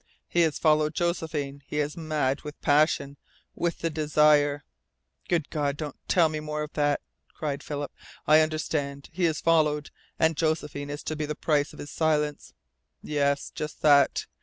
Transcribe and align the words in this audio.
He 0.27 0.41
has 0.41 0.57
followed 0.57 0.95
Josephine. 0.95 1.61
He 1.67 1.77
is 1.77 1.95
mad 1.95 2.41
with 2.41 2.59
passion 2.59 3.17
with 3.53 3.81
the 3.81 3.91
desire" 3.91 4.63
"Good 5.29 5.51
God, 5.51 5.77
don't 5.77 5.95
tell 6.07 6.27
me 6.27 6.39
more 6.39 6.63
of 6.63 6.73
that!" 6.73 7.01
cried 7.35 7.61
Philip. 7.61 7.91
"I 8.25 8.39
understand. 8.41 9.09
He 9.11 9.25
has 9.25 9.41
followed. 9.41 9.91
And 10.17 10.35
Josephine 10.35 10.89
is 10.89 11.03
to 11.03 11.15
be 11.15 11.27
the 11.27 11.35
price 11.35 11.71
of 11.71 11.77
his 11.77 11.91
silence!" 11.91 12.55
"Yes, 13.03 13.51
just 13.53 13.83
that. 13.83 14.25